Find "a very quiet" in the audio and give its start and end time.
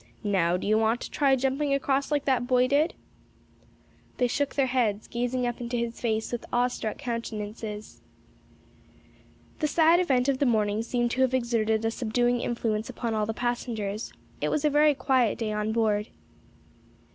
14.65-15.37